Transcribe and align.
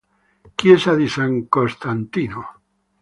Chiesa 0.57 0.95
di 0.95 1.07
San 1.07 1.47
Costantino 1.47 2.39